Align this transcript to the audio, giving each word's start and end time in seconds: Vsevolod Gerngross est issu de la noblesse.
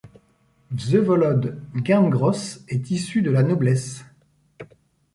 Vsevolod 0.71 1.61
Gerngross 1.75 2.65
est 2.69 2.89
issu 2.89 3.21
de 3.21 3.29
la 3.29 3.43
noblesse. 3.43 4.03